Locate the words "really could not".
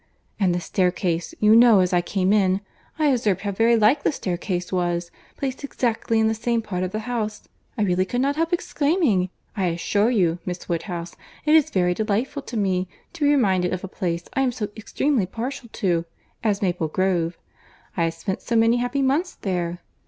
7.83-8.35